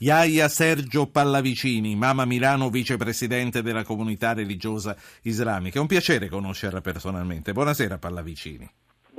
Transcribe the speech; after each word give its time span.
Iaia 0.00 0.48
Sergio 0.48 1.08
Pallavicini, 1.08 1.96
Mama 1.96 2.24
Milano, 2.24 2.70
vicepresidente 2.70 3.62
della 3.62 3.82
comunità 3.82 4.32
religiosa 4.32 4.96
islamica. 5.22 5.78
È 5.78 5.80
un 5.80 5.88
piacere 5.88 6.28
conoscerla 6.28 6.80
personalmente. 6.80 7.52
Buonasera 7.52 7.98
Pallavicini. 7.98 8.70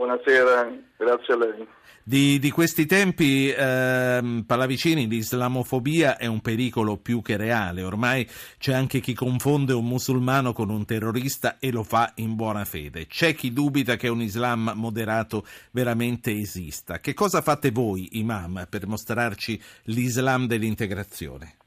Buonasera, 0.10 0.72
grazie 0.98 1.34
a 1.36 1.38
lei. 1.38 1.68
Di, 2.02 2.40
di 2.40 2.50
questi 2.50 2.88
tempi, 2.88 3.52
eh, 3.52 4.44
Pallavicini, 4.44 5.08
l'islamofobia 5.08 6.18
è 6.18 6.26
un 6.26 6.42
pericolo 6.42 6.98
più 6.98 7.22
che 7.22 7.38
reale. 7.38 7.84
Ormai 7.84 8.28
c'è 8.58 8.74
anche 8.74 9.02
chi 9.02 9.14
confonde 9.14 9.74
un 9.74 9.86
musulmano 9.86 10.52
con 10.52 10.72
un 10.72 10.84
terrorista 10.84 11.58
e 11.60 11.72
lo 11.72 11.84
fa 11.84 12.14
in 12.16 12.34
buona 12.34 12.66
fede. 12.66 13.06
C'è 13.06 13.36
chi 13.36 13.54
dubita 13.54 13.98
che 13.98 14.08
un 14.08 14.22
Islam 14.22 14.72
moderato 14.74 15.46
veramente 15.70 16.32
esista. 16.32 16.98
Che 16.98 17.14
cosa 17.14 17.42
fate 17.42 17.70
voi, 17.70 18.18
imam, 18.18 18.66
per 18.68 18.88
mostrarci 18.88 19.62
l'Islam 19.84 20.48
dell'integrazione? 20.48 21.58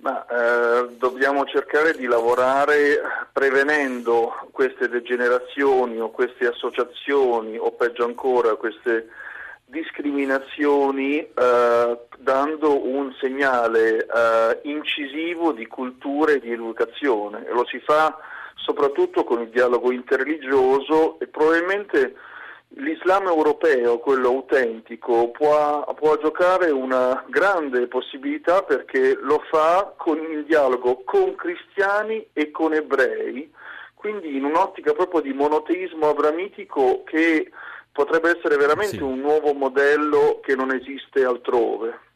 Ma, 0.00 0.24
eh, 0.26 0.96
dobbiamo 0.98 1.44
cercare 1.46 1.96
di 1.96 2.04
lavorare 2.04 3.00
prevenendo 3.38 4.48
queste 4.50 4.88
degenerazioni 4.88 6.00
o 6.00 6.10
queste 6.10 6.48
associazioni 6.48 7.56
o 7.56 7.70
peggio 7.70 8.04
ancora 8.04 8.56
queste 8.56 9.10
discriminazioni 9.64 11.18
eh, 11.20 11.98
dando 12.18 12.84
un 12.84 13.14
segnale 13.20 14.04
eh, 14.04 14.58
incisivo 14.62 15.52
di 15.52 15.68
cultura 15.68 16.32
e 16.32 16.40
di 16.40 16.50
educazione. 16.50 17.46
E 17.46 17.52
lo 17.52 17.64
si 17.66 17.78
fa 17.78 18.18
soprattutto 18.56 19.22
con 19.22 19.40
il 19.40 19.50
dialogo 19.50 19.92
interreligioso 19.92 21.20
e 21.20 21.28
probabilmente 21.28 22.16
l'Islam 22.76 23.26
europeo, 23.26 23.98
quello 23.98 24.28
autentico, 24.28 25.30
può, 25.30 25.84
può, 25.94 26.18
giocare 26.18 26.70
una 26.70 27.24
grande 27.28 27.86
possibilità 27.86 28.62
perché 28.62 29.18
lo 29.20 29.42
fa 29.50 29.94
con 29.96 30.18
il 30.18 30.44
dialogo 30.44 31.02
con 31.04 31.34
cristiani 31.34 32.28
e 32.32 32.50
con 32.50 32.74
ebrei, 32.74 33.50
quindi 33.94 34.36
in 34.36 34.44
un'ottica 34.44 34.92
proprio 34.92 35.20
di 35.20 35.32
monoteismo 35.32 36.08
abramitico 36.08 37.02
che 37.04 37.50
potrebbe 37.90 38.36
essere 38.36 38.56
veramente 38.56 38.96
sì. 38.96 39.02
un 39.02 39.18
nuovo 39.18 39.52
modello 39.54 40.40
che 40.42 40.54
non 40.54 40.72
esiste 40.72 41.24
altrove. 41.24 42.06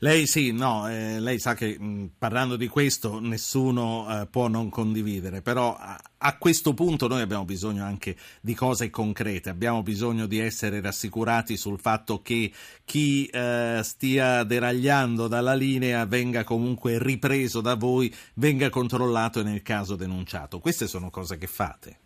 Lei 0.00 0.26
sì, 0.26 0.52
no, 0.52 0.88
eh, 0.88 1.18
lei 1.20 1.38
sa 1.38 1.54
che 1.54 1.78
mh, 1.78 2.12
parlando 2.18 2.56
di 2.56 2.68
questo 2.68 3.18
nessuno 3.18 4.06
eh, 4.08 4.26
può 4.26 4.48
non 4.48 4.68
condividere, 4.68 5.42
però 5.42 5.74
a, 5.74 5.98
a, 6.18 6.36
questo 6.36 6.74
punto 6.74 7.08
noi 7.08 7.22
abbiamo 7.22 7.44
bisogno 7.44 7.84
anche 7.84 8.16
di 8.40 8.54
cose 8.54 8.90
concrete, 8.90 9.48
abbiamo 9.48 9.82
bisogno 9.82 10.26
di 10.26 10.38
essere 10.38 10.80
rassicurati 10.80 11.56
sul 11.56 11.80
fatto 11.80 12.20
che 12.20 12.52
chi 12.84 13.26
eh, 13.26 13.80
stia 13.82 14.44
deragliando 14.44 15.28
dalla 15.28 15.54
linea 15.54 16.04
venga 16.04 16.44
comunque 16.44 16.98
ripreso 17.02 17.60
da 17.60 17.74
voi, 17.74 18.14
venga 18.34 18.68
controllato 18.68 19.40
e 19.40 19.44
nel 19.44 19.62
caso 19.62 19.96
denunciato. 19.96 20.60
Queste 20.60 20.86
sono 20.86 21.10
cose 21.10 21.38
che 21.38 21.46
fate. 21.46 22.05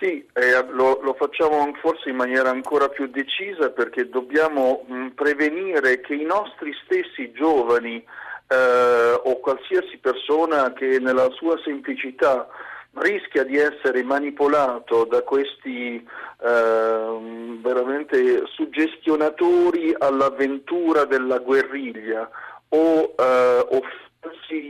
Sì, 0.00 0.26
eh, 0.32 0.64
lo, 0.70 0.98
lo, 1.02 1.12
facciamo 1.12 1.70
forse 1.78 2.08
in 2.08 2.16
maniera 2.16 2.48
ancora 2.48 2.88
più 2.88 3.06
decisa 3.08 3.68
perché 3.68 4.08
dobbiamo 4.08 4.82
mh, 4.86 5.08
prevenire 5.08 6.00
che 6.00 6.14
i 6.14 6.24
nostri 6.24 6.72
stessi 6.84 7.30
giovani 7.32 8.02
eh, 8.48 9.20
o 9.22 9.38
qualsiasi 9.40 9.98
persona 9.98 10.72
che 10.72 10.98
nella 11.00 11.28
sua 11.32 11.60
semplicità 11.62 12.48
rischia 12.94 13.44
di 13.44 13.58
essere 13.58 14.02
manipolato 14.02 15.04
da 15.04 15.20
questi 15.20 15.96
eh, 15.96 17.58
veramente 17.60 18.46
suggestionatori 18.46 19.94
all'avventura 19.98 21.04
della 21.04 21.40
guerriglia 21.40 22.26
o, 22.70 23.14
eh, 23.18 23.66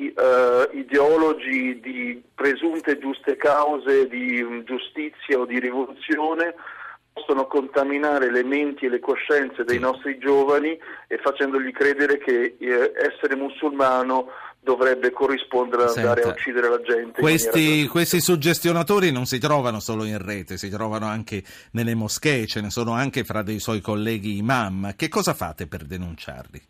eh, 0.09 0.69
ideologi 0.73 1.81
di 1.81 2.23
presunte 2.35 2.99
giuste 2.99 3.37
cause 3.37 4.09
di 4.09 4.41
um, 4.41 4.65
giustizia 4.65 5.39
o 5.39 5.45
di 5.45 5.59
rivoluzione 5.59 6.55
possono 7.13 7.47
contaminare 7.47 8.31
le 8.31 8.45
menti 8.45 8.87
e 8.87 8.89
le 8.89 9.01
coscienze 9.01 9.65
dei 9.65 9.79
nostri 9.79 10.19
giovani 10.19 10.79
e 11.07 11.19
facendogli 11.19 11.71
credere 11.73 12.19
che 12.19 12.57
eh, 12.59 12.93
essere 12.95 13.37
musulmano 13.37 14.29
dovrebbe 14.63 15.11
corrispondere 15.11 15.85
ad 15.85 15.97
andare 15.97 16.23
a 16.23 16.29
uccidere 16.29 16.69
la 16.69 16.81
gente. 16.83 17.21
Questi, 17.21 17.87
questi, 17.87 18.21
suggestionatori 18.21 19.11
non 19.11 19.25
si 19.25 19.39
trovano 19.39 19.81
solo 19.81 20.05
in 20.05 20.23
rete, 20.23 20.59
si 20.59 20.69
trovano 20.69 21.07
anche 21.07 21.43
nelle 21.73 21.95
moschee, 21.95 22.47
ce 22.47 22.61
ne 22.61 22.71
sono 22.71 22.93
anche 22.93 23.25
fra 23.25 23.43
dei 23.43 23.59
suoi 23.59 23.81
colleghi 23.81 24.37
imam. 24.37 24.95
Che 24.95 25.09
cosa 25.09 25.35
fate 25.35 25.67
per 25.67 25.85
denunciarli? 25.85 26.61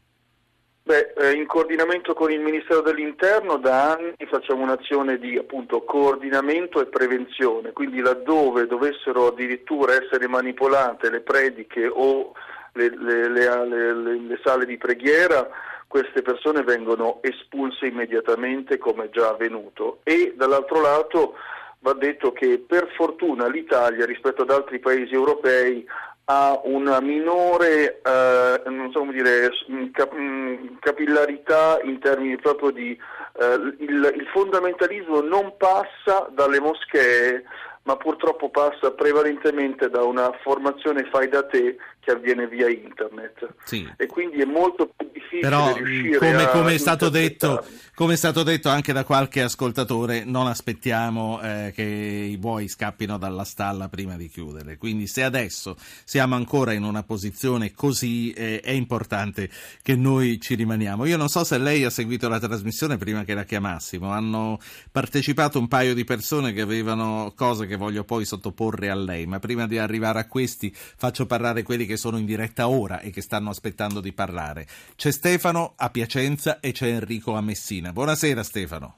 Beh, 0.90 1.12
eh, 1.16 1.34
in 1.34 1.46
coordinamento 1.46 2.14
con 2.14 2.32
il 2.32 2.40
Ministero 2.40 2.80
dell'Interno 2.80 3.58
da 3.58 3.92
anni 3.92 4.12
facciamo 4.28 4.64
un'azione 4.64 5.18
di 5.18 5.36
appunto, 5.36 5.84
coordinamento 5.84 6.80
e 6.80 6.86
prevenzione, 6.86 7.70
quindi 7.70 8.00
laddove 8.00 8.66
dovessero 8.66 9.28
addirittura 9.28 9.92
essere 9.92 10.26
manipolate 10.26 11.08
le 11.08 11.20
prediche 11.20 11.86
o 11.86 12.32
le, 12.72 12.88
le, 12.98 13.28
le, 13.28 13.94
le 14.18 14.40
sale 14.42 14.66
di 14.66 14.78
preghiera, 14.78 15.48
queste 15.86 16.22
persone 16.22 16.64
vengono 16.64 17.20
espulse 17.22 17.86
immediatamente 17.86 18.76
come 18.78 19.10
già 19.10 19.28
avvenuto. 19.28 20.00
E 20.02 20.34
dall'altro 20.36 20.80
lato 20.80 21.34
va 21.78 21.92
detto 21.92 22.32
che 22.32 22.58
per 22.58 22.88
fortuna 22.96 23.46
l'Italia 23.46 24.04
rispetto 24.06 24.42
ad 24.42 24.50
altri 24.50 24.80
paesi 24.80 25.14
europei 25.14 25.86
ha 26.30 26.60
una 26.64 27.00
minore 27.00 28.00
eh, 28.04 28.62
so 28.92 29.04
dire, 29.10 29.50
cap- 29.92 30.78
capillarità 30.78 31.80
in 31.82 31.98
termini 31.98 32.36
proprio 32.36 32.70
di 32.70 32.96
eh, 33.41 33.54
il, 33.78 34.12
il 34.16 34.26
fondamentalismo 34.32 35.20
non 35.22 35.54
passa 35.56 36.28
dalle 36.30 36.60
moschee 36.60 37.44
ma 37.82 37.96
purtroppo 37.96 38.50
passa 38.50 38.92
prevalentemente 38.92 39.88
da 39.88 40.04
una 40.04 40.30
formazione 40.42 41.08
fai 41.10 41.28
da 41.28 41.44
te 41.46 41.76
che 41.98 42.10
avviene 42.12 42.46
via 42.46 42.69
internet 42.69 43.48
sì. 43.64 43.90
e 43.96 44.06
quindi 44.06 44.40
è 44.40 44.44
molto 44.44 44.90
più 44.94 45.10
difficile 45.30 45.41
Però, 45.41 45.72
come, 46.18 46.48
come 46.50 46.74
è 46.74 46.78
stato 46.78 47.08
detto 47.08 47.64
come 47.94 48.14
è 48.14 48.16
stato 48.16 48.42
detto 48.42 48.70
anche 48.70 48.94
da 48.94 49.04
qualche 49.04 49.42
ascoltatore 49.42 50.24
non 50.24 50.46
aspettiamo 50.46 51.38
eh, 51.42 51.70
che 51.74 51.82
i 51.82 52.38
buoi 52.38 52.66
scappino 52.66 53.18
dalla 53.18 53.44
stalla 53.44 53.90
prima 53.90 54.16
di 54.16 54.28
chiudere 54.28 54.78
quindi 54.78 55.06
se 55.06 55.22
adesso 55.22 55.76
siamo 56.04 56.34
ancora 56.34 56.72
in 56.72 56.82
una 56.82 57.02
posizione 57.02 57.72
così 57.72 58.32
eh, 58.32 58.60
è 58.60 58.70
importante 58.70 59.50
che 59.82 59.96
noi 59.96 60.40
ci 60.40 60.54
rimaniamo. 60.54 61.04
Io 61.06 61.16
non 61.16 61.28
so 61.28 61.44
se 61.44 61.58
lei 61.58 61.84
ha 61.84 61.90
seguito 61.90 62.28
la 62.28 62.38
trasmissione 62.38 62.96
prima 62.96 63.24
che 63.24 63.34
la 63.34 63.44
chiamassimo. 63.44 64.10
Hanno 64.10 64.58
partecipato 64.90 65.58
un 65.58 65.69
paio 65.69 65.94
di 65.94 66.04
persone 66.04 66.52
che 66.52 66.60
avevano 66.60 67.32
cose 67.36 67.66
che 67.66 67.76
voglio 67.76 68.04
poi 68.04 68.24
sottoporre 68.24 68.90
a 68.90 68.94
lei, 68.94 69.26
ma 69.26 69.38
prima 69.38 69.66
di 69.66 69.78
arrivare 69.78 70.20
a 70.20 70.26
questi 70.26 70.72
faccio 70.74 71.26
parlare 71.26 71.62
quelli 71.62 71.86
che 71.86 71.96
sono 71.96 72.19
in 72.19 72.26
diretta 72.26 72.69
ora 72.69 73.00
e 73.00 73.10
che 73.10 73.22
stanno 73.22 73.50
aspettando 73.50 74.00
di 74.00 74.12
parlare. 74.12 74.66
C'è 74.96 75.10
Stefano 75.20 75.75
a 75.76 75.91
Piacenza 75.91 76.60
e 76.60 76.72
c'è 76.72 76.86
Enrico 76.86 77.34
a 77.34 77.42
Messina. 77.42 77.92
Buonasera 77.92 78.42
Stefano. 78.42 78.94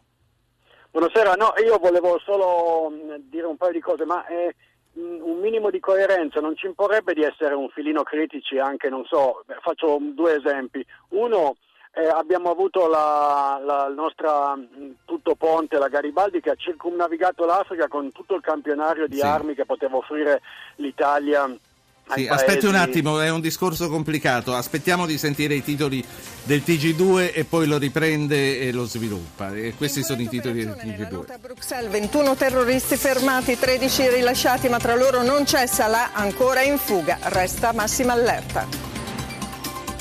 Buonasera, 0.93 1.33
no, 1.33 1.53
io 1.61 1.79
volevo 1.79 2.21
solo 2.25 2.91
mm, 2.91 3.29
dire 3.29 3.47
un 3.47 3.57
paio 3.57 3.73
di 3.73 3.81
cose, 3.81 4.05
ma 4.05 4.25
eh, 4.29 4.55
mm, 4.97 5.21
un 5.21 5.41
minimo 5.41 5.69
di 5.69 5.81
coerenza 5.81 6.39
non 6.39 6.57
ci 6.57 6.67
imporrebbe 6.67 7.13
di 7.13 7.23
essere 7.25 7.55
un 7.55 7.69
filino 7.71 8.05
critici 8.05 8.57
anche, 8.57 8.89
non 8.89 9.05
so, 9.05 9.43
faccio 9.63 9.99
due 10.15 10.37
esempi. 10.37 10.87
Uno, 11.09 11.57
eh, 11.93 12.07
abbiamo 12.07 12.53
avuto 12.53 12.87
la, 12.87 13.61
la, 13.61 13.89
nostra 13.89 14.55
mm, 14.55 14.93
tutto 15.05 15.35
ponte, 15.35 15.77
la 15.77 15.89
Garibaldi, 15.89 16.41
che 16.41 16.51
ha 16.51 16.55
circumnavigato 16.55 17.45
l'Africa 17.45 17.89
con 17.89 18.13
tutto 18.13 18.37
il 18.37 18.43
campionario 18.43 19.09
di 19.09 19.17
sì. 19.17 19.23
armi 19.23 19.57
che 19.57 19.65
poteva 19.65 19.97
offrire 19.97 20.41
l'Italia. 20.77 21.53
Sì, 22.15 22.27
aspetti 22.27 22.67
un 22.67 22.75
attimo, 22.75 23.21
è 23.21 23.31
un 23.31 23.41
discorso 23.41 23.89
complicato. 23.89 24.55
Aspettiamo 24.55 25.07
di 25.07 25.19
sentire 25.19 25.55
i 25.55 25.63
titoli 25.63 26.05
del 26.45 26.63
TG2 26.65 27.33
e 27.35 27.45
poi 27.45 27.67
lo 27.67 27.79
riprende 27.79 28.61
e 28.61 28.73
lo 28.73 28.85
sviluppa. 28.85 29.55
E 29.55 29.75
questi 29.77 30.03
sono 30.03 30.21
i 30.21 30.29
titoli 30.29 30.65
del 30.65 30.77
TG2. 30.79 31.33
A 31.33 31.39
Bruxelles 31.39 31.91
21 31.91 32.35
terroristi 32.37 32.97
fermati, 32.97 33.59
13 33.59 34.09
rilasciati, 34.09 34.69
ma 34.69 34.79
tra 34.79 34.95
loro 34.95 35.23
non 35.23 35.45
c'è 35.45 35.67
Salah 35.67 36.13
ancora 36.13 36.63
in 36.63 36.79
fuga. 36.79 37.19
Resta 37.23 37.73
massima 37.73 38.13
allerta. 38.13 38.67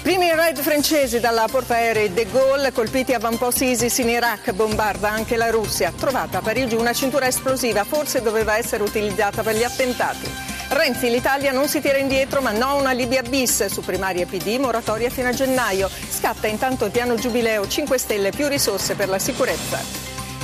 Primi 0.01 0.33
raid 0.33 0.59
francesi 0.59 1.19
dalla 1.19 1.47
portaerei 1.50 2.12
De 2.12 2.25
Gaulle, 2.25 2.71
colpiti 2.71 3.13
avamposti 3.13 3.65
ISIS 3.65 4.00
in 4.00 4.09
Iraq, 4.09 4.51
bombarda 4.51 5.12
anche 5.12 5.35
la 5.38 5.51
Russia. 5.51 5.94
Trovata 5.95 6.39
a 6.39 6.41
Parigi 6.41 6.74
una 6.74 6.91
cintura 6.91 7.27
esplosiva, 7.27 7.83
forse 7.83 8.24
doveva 8.24 8.57
essere 8.57 8.81
utilizzata 8.81 9.44
per 9.44 9.56
gli 9.56 9.63
attentati. 9.63 10.50
Renzi, 10.73 11.09
l'Italia 11.09 11.51
non 11.51 11.68
si 11.68 11.81
tira 11.81 11.97
indietro, 11.97 12.39
ma 12.39 12.51
no 12.53 12.77
una 12.77 12.94
Libia 12.94 13.21
bis. 13.23 13.65
Su 13.65 13.81
primaria 13.81 14.25
PD, 14.25 14.57
moratoria 14.57 15.09
fino 15.09 15.27
a 15.27 15.33
gennaio. 15.33 15.89
Scatta 15.89 16.47
intanto 16.47 16.85
il 16.85 16.91
piano 16.91 17.15
Giubileo, 17.15 17.68
5 17.68 17.97
Stelle, 17.97 18.31
più 18.31 18.47
risorse 18.47 18.95
per 18.95 19.09
la 19.09 19.19
sicurezza. 19.19 19.79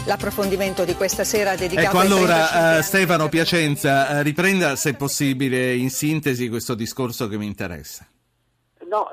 L'approfondimento 0.06 0.84
di 0.84 0.96
questa 0.96 1.24
sera 1.24 1.56
dedicato 1.56 1.88
ecco, 1.88 2.00
allora, 2.00 2.78
uh, 2.78 2.82
Stefano 2.82 3.30
Piacenza, 3.30 4.20
uh, 4.20 4.22
riprenda 4.22 4.76
se 4.76 4.96
possibile 4.96 5.74
in 5.74 5.90
sintesi 5.90 6.50
questo 6.50 6.76
discorso 6.76 7.30
che 7.30 7.38
mi 7.38 7.46
interessa. 7.46 8.06
No, 8.90 9.08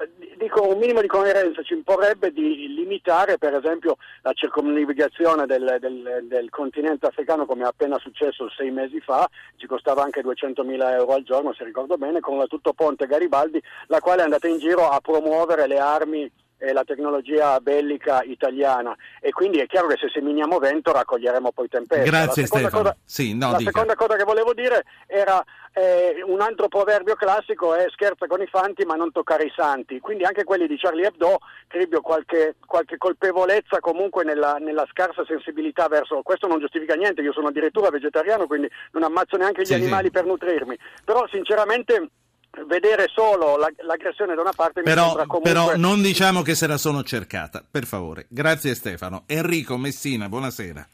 dico 0.45 0.69
un 0.69 0.79
minimo 0.79 1.01
di 1.01 1.07
coerenza 1.07 1.63
ci 1.63 1.73
imporrebbe 1.73 2.31
di 2.31 2.75
limitare 2.75 3.39
per 3.39 3.55
esempio 3.55 3.97
la 4.21 4.33
circumnavigazione 4.35 5.47
del, 5.47 5.79
del, 5.81 6.27
del 6.29 6.51
continente 6.51 7.07
africano 7.07 7.47
come 7.47 7.63
è 7.63 7.67
appena 7.67 7.99
successo 7.99 8.51
sei 8.51 8.71
mesi 8.71 9.01
fa, 9.01 9.27
ci 9.57 9.67
costava 9.67 10.03
anche 10.03 10.23
200.000 10.23 10.91
euro 10.93 11.15
al 11.15 11.23
giorno 11.23 11.55
se 11.55 11.65
ricordo 11.65 11.97
bene, 11.97 12.21
con 12.21 12.37
la 12.37 12.47
Tutto 12.47 12.75
Ponte 12.75 13.07
Garibaldi, 13.07 13.63
la 13.87 14.01
quale 14.01 14.21
è 14.21 14.25
andata 14.25 14.47
in 14.47 14.59
giro 14.59 14.89
a 14.89 15.01
promuovere 15.01 15.67
le 15.67 15.79
armi 15.79 16.31
la 16.73 16.85
tecnologia 16.85 17.59
bellica 17.61 18.23
italiana 18.23 18.97
e 19.21 19.31
quindi 19.31 19.59
è 19.59 19.67
chiaro 19.67 19.89
che 19.89 19.97
se 19.99 20.09
seminiamo 20.13 20.59
vento 20.59 20.93
raccoglieremo 20.93 21.53
poi 21.53 21.69
tempesta. 21.69 22.05
Grazie 22.05 22.47
Stefano. 22.47 22.83
Cosa, 22.83 22.97
sì, 23.05 23.35
no, 23.35 23.51
la 23.51 23.59
dica. 23.59 23.71
seconda 23.71 23.95
cosa 23.95 24.17
che 24.17 24.25
volevo 24.25 24.55
dire 24.55 24.85
era 25.07 25.45
eh, 25.73 26.23
un 26.25 26.41
altro 26.41 26.69
proverbio 26.69 27.17
classico 27.17 27.75
è 27.75 27.87
scherza 27.91 28.27
con 28.27 28.41
i 28.41 28.47
fanti 28.47 28.85
ma 28.85 28.95
non 28.95 29.11
toccare 29.11 29.45
i 29.45 29.53
santi, 29.55 29.99
quindi 29.99 30.25
anche 30.25 30.45
quelli 30.45 30.67
di 30.67 30.77
Charlie 30.79 31.07
Hebdo 31.07 31.39
cribbio 31.67 32.01
qualche, 32.01 32.57
qualche 32.65 32.97
colpevolezza 32.97 33.81
comunque 33.81 34.23
nella, 34.25 34.57
nella, 34.61 34.87
scarsa 34.89 35.25
sensibilità 35.27 35.89
verso, 35.89 36.23
questo 36.23 36.47
non 36.47 36.61
giustifica 36.61 36.95
niente, 36.95 37.23
io 37.23 37.33
sono 37.33 37.49
addirittura 37.49 37.91
vegetariano 37.91 38.47
quindi 38.47 38.71
non 38.93 39.03
ammazzo 39.03 39.37
neanche 39.37 39.63
gli 39.63 39.67
sì, 39.67 39.75
animali 39.75 40.07
sì. 40.07 40.11
per 40.13 40.25
nutrirmi, 40.25 40.79
però 41.05 41.27
sinceramente 41.29 42.09
vedere 42.67 43.09
solo 43.13 43.57
l'aggressione 43.57 44.35
da 44.35 44.41
una 44.41 44.53
parte 44.53 44.83
però, 44.83 45.03
mi 45.03 45.07
sembra 45.09 45.27
comunque... 45.27 45.53
Però 45.53 45.77
non 45.77 46.03
diciamo 46.03 46.43
che 46.43 46.55
se 46.55 46.67
la 46.67 46.79
sono 46.79 47.03
cercata, 47.03 47.65
per 47.69 47.85
favore. 47.85 48.27
Grazie 48.29 48.75
Stefano. 48.75 49.25
Enrico 49.27 49.77
Messina, 49.77 50.29
buonasera. 50.29 50.87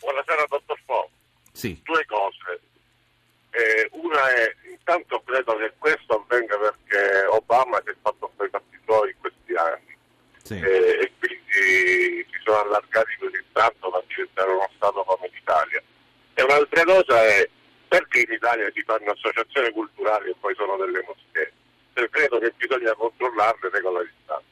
Buonasera 0.00 0.44
dottor 0.48 0.78
Fo. 0.84 1.08
Sì. 1.52 1.80
Due 1.82 2.04
cose. 2.06 2.60
Eh, 3.50 3.88
una 3.92 4.28
è, 4.34 4.54
intanto 4.70 5.22
credo 5.24 5.56
che 5.56 5.72
questo 5.78 6.24
avvenga 6.26 6.56
perché 6.56 7.26
Obama 7.26 7.80
si 7.84 7.90
è 7.90 7.94
fatto 8.00 8.30
poi 8.34 8.46
i 8.46 8.50
fatti 8.50 8.78
suoi 8.84 9.10
in 9.10 9.16
questi 9.20 9.54
anni 9.54 9.96
sì. 10.42 10.54
eh, 10.54 11.00
e 11.02 11.12
quindi 11.18 12.26
si 12.30 12.38
sono 12.44 12.60
allargati 12.60 13.16
così 13.18 13.44
tanto 13.52 13.90
da 13.90 14.02
diventare 14.06 14.50
uno 14.50 14.68
Stato 14.76 15.04
come 15.04 15.30
l'Italia. 15.32 15.82
E 16.34 16.42
un'altra 16.42 16.84
cosa 16.84 17.22
è 17.24 17.48
perché 17.92 18.20
in 18.26 18.32
Italia 18.32 18.70
si 18.72 18.82
fanno 18.86 19.10
associazioni 19.10 19.70
culturali 19.70 20.30
e 20.30 20.34
poi 20.40 20.54
sono 20.56 20.78
delle 20.78 21.04
moschee? 21.06 21.52
Credo 21.92 22.38
che 22.38 22.54
bisogna 22.56 22.94
controllarle 22.94 23.68
regolarizzate. 23.70 24.44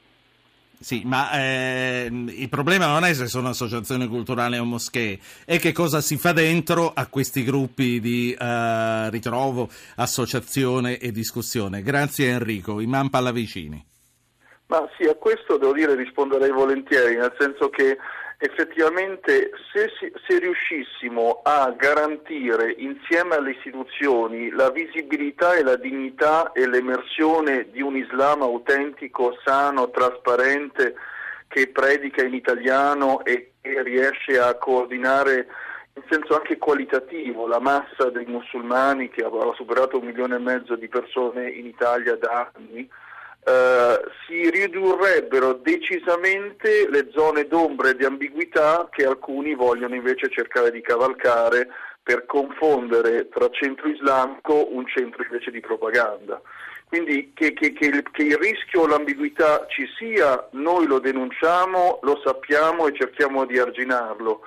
Sì, 0.79 1.03
ma 1.07 1.33
eh, 1.33 2.09
il 2.11 2.49
problema 2.51 2.87
non 2.87 3.05
è 3.05 3.15
se 3.15 3.29
sono 3.29 3.49
associazioni 3.49 4.07
culturali 4.09 4.59
o 4.59 4.65
moschee, 4.65 5.19
è 5.47 5.59
che 5.59 5.73
cosa 5.73 6.03
si 6.03 6.19
fa 6.19 6.33
dentro 6.33 6.93
a 6.95 7.07
questi 7.07 7.43
gruppi 7.43 7.99
di 7.99 8.37
eh, 8.39 9.09
ritrovo, 9.09 9.71
associazione 9.97 10.99
e 10.99 11.11
discussione. 11.11 11.81
Grazie 11.81 12.29
Enrico, 12.29 12.81
Imam 12.81 13.09
Pallavicini. 13.09 13.83
Ma 14.67 14.87
sì, 14.99 15.09
a 15.09 15.15
questo 15.15 15.57
devo 15.57 15.73
dire 15.73 15.95
risponderei 15.95 16.51
volentieri, 16.51 17.17
nel 17.17 17.35
senso 17.39 17.71
che 17.71 17.97
effettivamente 18.43 19.51
se, 19.71 19.91
se, 20.27 20.39
riuscissimo 20.39 21.41
a 21.45 21.71
garantire 21.77 22.75
insieme 22.79 23.35
alle 23.35 23.51
istituzioni 23.51 24.49
la 24.49 24.71
visibilità 24.71 25.55
e 25.55 25.63
la 25.63 25.77
dignità 25.77 26.51
e 26.53 26.67
l'emersione 26.67 27.69
di 27.71 27.83
un 27.83 27.97
Islam 27.97 28.41
autentico, 28.41 29.37
sano, 29.45 29.91
trasparente, 29.91 30.95
che 31.49 31.69
predica 31.69 32.25
in 32.25 32.33
italiano 32.33 33.23
e 33.25 33.53
che 33.61 33.83
riesce 33.83 34.39
a 34.39 34.55
coordinare 34.55 35.47
in 35.95 36.03
senso 36.09 36.35
anche 36.37 36.57
qualitativo 36.57 37.47
la 37.47 37.61
massa 37.61 38.09
dei 38.11 38.25
musulmani 38.25 39.11
che 39.11 39.23
ha 39.23 39.31
superato 39.55 39.99
un 39.99 40.07
milione 40.07 40.37
e 40.37 40.39
mezzo 40.39 40.77
di 40.77 40.89
persone 40.89 41.51
in 41.51 41.67
Italia 41.67 42.17
da 42.17 42.51
anni, 42.55 42.89
Uh, 43.43 43.97
si 44.27 44.51
ridurrebbero 44.51 45.55
decisamente 45.55 46.87
le 46.91 47.09
zone 47.11 47.47
d'ombra 47.47 47.89
e 47.89 47.97
di 47.97 48.05
ambiguità 48.05 48.87
che 48.93 49.07
alcuni 49.07 49.55
vogliono 49.55 49.95
invece 49.95 50.29
cercare 50.29 50.71
di 50.71 50.83
cavalcare 50.83 51.69
per 52.03 52.27
confondere 52.27 53.29
tra 53.31 53.49
centro 53.51 53.89
islamico 53.89 54.69
un 54.75 54.87
centro 54.87 55.23
invece 55.23 55.51
di 55.51 55.61
propaganda. 55.61 56.41
Quindi 56.87 57.31
che, 57.35 57.53
che, 57.53 57.73
che, 57.73 57.87
il, 57.87 58.03
che 58.11 58.23
il 58.25 58.37
rischio 58.37 58.83
o 58.83 58.87
l'ambiguità 58.87 59.65
ci 59.69 59.87
sia, 59.97 60.49
noi 60.53 60.87
lo 60.87 60.99
denunciamo, 60.99 62.01
lo 62.03 62.21
sappiamo 62.25 62.89
e 62.89 62.97
cerchiamo 62.97 63.47
di 63.47 63.59
arginarlo. 63.59 64.41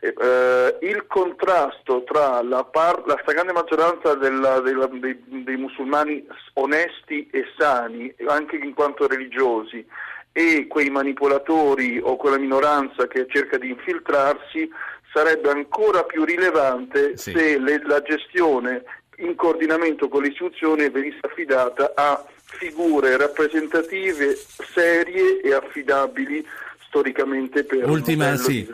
Eh, 0.00 0.78
il 0.82 1.06
contrasto 1.08 2.04
tra 2.04 2.40
la, 2.42 2.62
par- 2.62 3.02
la 3.06 3.18
stragrande 3.20 3.52
maggioranza 3.52 4.14
della, 4.14 4.60
della, 4.60 4.86
dei, 4.86 5.20
dei, 5.24 5.56
musulmani 5.56 6.24
onesti 6.54 7.28
e 7.32 7.44
sani, 7.58 8.14
anche 8.28 8.56
in 8.56 8.74
quanto 8.74 9.08
religiosi, 9.08 9.84
e 10.32 10.66
quei 10.68 10.88
manipolatori 10.88 11.98
o 12.00 12.16
quella 12.16 12.38
minoranza 12.38 13.08
che 13.08 13.26
cerca 13.28 13.58
di 13.58 13.70
infiltrarsi 13.70 14.70
sarebbe 15.12 15.50
ancora 15.50 16.04
più 16.04 16.24
rilevante 16.24 17.16
sì. 17.16 17.32
se 17.32 17.58
le, 17.58 17.82
la 17.84 18.00
gestione 18.02 18.84
in 19.16 19.34
coordinamento 19.34 20.08
con 20.08 20.22
le 20.22 20.28
istituzioni 20.28 20.88
venisse 20.90 21.18
affidata 21.22 21.92
a 21.96 22.24
figure 22.44 23.16
rappresentative, 23.16 24.36
serie 24.36 25.40
e 25.40 25.52
affidabili 25.52 26.46
storicamente 26.88 27.64
per 27.64 27.88
ultima, 27.88 28.36
sì. 28.36 28.66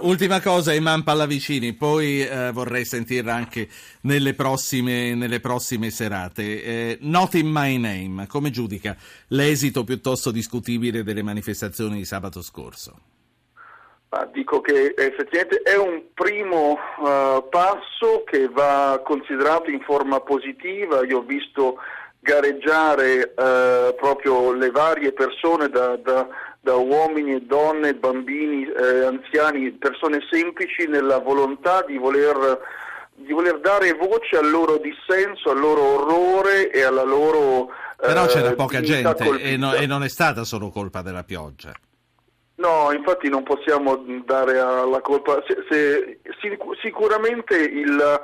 Ultima 0.00 0.40
cosa, 0.40 0.72
Iman 0.72 1.04
Pallavicini, 1.04 1.74
poi 1.74 2.26
eh, 2.26 2.50
vorrei 2.52 2.84
sentirla 2.84 3.34
anche 3.34 3.68
nelle 4.02 4.34
prossime, 4.34 5.14
nelle 5.14 5.40
prossime 5.40 5.90
serate. 5.90 6.62
Eh, 6.62 6.98
Not 7.02 7.34
in 7.34 7.48
My 7.48 7.76
Name, 7.76 8.26
come 8.26 8.50
giudica 8.50 8.96
l'esito 9.28 9.84
piuttosto 9.84 10.30
discutibile 10.30 11.04
delle 11.04 11.22
manifestazioni 11.22 11.98
di 11.98 12.04
sabato 12.04 12.42
scorso? 12.42 12.98
Ma 14.08 14.28
dico 14.32 14.60
che 14.60 14.94
effettivamente 14.96 15.62
è 15.62 15.76
un 15.76 16.02
primo 16.14 16.72
uh, 16.72 17.48
passo 17.48 18.24
che 18.24 18.48
va 18.48 19.00
considerato 19.04 19.70
in 19.70 19.80
forma 19.82 20.18
positiva. 20.18 21.04
Io 21.06 21.18
ho 21.18 21.22
visto 21.22 21.76
gareggiare 22.18 23.34
uh, 23.36 23.94
proprio 23.94 24.52
le 24.52 24.70
varie 24.70 25.12
persone 25.12 25.68
da, 25.68 25.96
da 25.96 26.28
da 26.60 26.74
uomini 26.74 27.34
e 27.34 27.40
donne, 27.40 27.94
bambini, 27.94 28.64
eh, 28.64 29.04
anziani, 29.04 29.70
persone 29.72 30.18
semplici 30.30 30.86
nella 30.86 31.18
volontà 31.18 31.82
di 31.82 31.96
voler, 31.96 32.60
di 33.14 33.32
voler, 33.32 33.60
dare 33.60 33.92
voce 33.94 34.36
al 34.36 34.50
loro 34.50 34.76
dissenso, 34.78 35.50
al 35.50 35.58
loro 35.58 35.82
orrore 35.82 36.70
e 36.70 36.82
alla 36.82 37.04
loro... 37.04 37.70
Però 37.96 38.26
c'era 38.26 38.54
poca 38.54 38.80
gente 38.80 39.40
e, 39.40 39.56
no, 39.56 39.74
e 39.74 39.86
non 39.86 40.02
è 40.02 40.08
stata 40.08 40.44
solo 40.44 40.70
colpa 40.70 41.02
della 41.02 41.24
pioggia. 41.24 41.72
No, 42.60 42.92
infatti 42.92 43.30
non 43.30 43.42
possiamo 43.42 44.04
dare 44.26 44.54
la 44.54 45.00
colpa. 45.02 45.42
Se, 45.46 45.64
se, 45.70 46.20
sicuramente 46.82 47.56
il, 47.56 48.20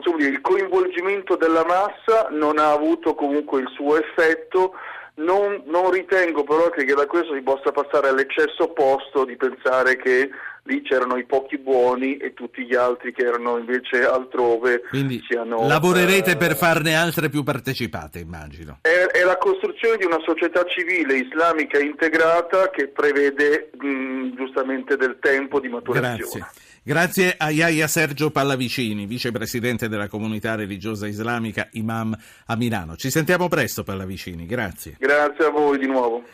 so 0.00 0.16
dire, 0.16 0.30
il, 0.30 0.40
coinvolgimento 0.40 1.34
della 1.34 1.64
massa 1.64 2.28
non 2.30 2.58
ha 2.58 2.70
avuto 2.70 3.14
comunque 3.16 3.60
il 3.60 3.68
suo 3.74 3.98
effetto. 3.98 4.74
Non, 5.20 5.62
non 5.66 5.90
ritengo 5.90 6.44
però 6.44 6.70
che, 6.70 6.84
che, 6.84 6.94
da 6.94 7.06
questo 7.06 7.34
si 7.34 7.42
possa 7.42 7.72
passare 7.72 8.08
all'eccesso 8.08 8.64
opposto 8.64 9.24
di 9.24 9.36
pensare 9.36 9.96
che 9.96 10.30
lì 10.64 10.82
c'erano 10.82 11.16
i 11.16 11.24
pochi 11.24 11.58
buoni 11.58 12.16
e 12.16 12.32
tutti 12.32 12.64
gli 12.64 12.74
altri 12.74 13.12
che 13.12 13.24
erano 13.24 13.58
invece 13.58 14.04
altrove. 14.04 14.82
Quindi 14.88 15.22
siano, 15.26 15.66
lavorerete 15.66 16.32
eh, 16.32 16.36
per 16.36 16.56
farne 16.56 16.94
altre 16.94 17.28
più 17.28 17.42
partecipate, 17.42 18.18
immagino. 18.18 18.78
È, 18.82 18.88
è, 18.88 19.22
la 19.24 19.36
costruzione 19.36 19.96
di 19.96 20.04
una 20.04 20.20
società 20.24 20.64
civile 20.64 21.16
islamica 21.16 21.78
integrata 21.78 22.70
che 22.70 22.88
prevede 22.88 23.70
mh, 23.78 24.36
giustamente 24.36 24.96
del 24.96 25.18
tempo 25.20 25.60
di 25.60 25.68
maturazione. 25.68 26.16
Grazie. 26.16 26.68
Grazie 26.82 27.34
a 27.36 27.50
Yahya 27.50 27.86
Sergio 27.86 28.30
Pallavicini, 28.30 29.04
vicepresidente 29.04 29.86
della 29.86 30.08
comunità 30.08 30.54
religiosa 30.54 31.06
islamica 31.06 31.68
Imam 31.72 32.16
a 32.46 32.56
Milano. 32.56 32.96
Ci 32.96 33.10
sentiamo 33.10 33.48
presto 33.48 33.82
Pallavicini, 33.82 34.46
grazie. 34.46 34.96
Grazie 34.98 35.44
a 35.44 35.50
voi 35.50 35.78
di 35.78 35.86
nuovo. 35.86 36.24